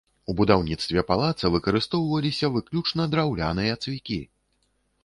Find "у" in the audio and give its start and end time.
0.31-0.35